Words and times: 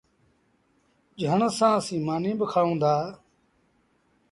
جھڻ 1.19 1.39
سآݩ 1.57 1.77
اسيٚݩ 1.79 2.05
مآݩيٚ 2.07 2.37
با 2.39 2.45
کآئوݩ 2.51 2.79
دآ۔ 2.81 2.95